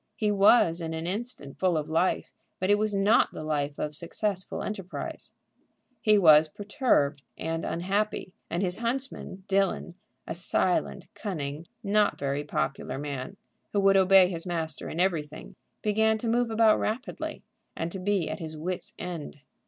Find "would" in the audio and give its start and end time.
13.81-13.95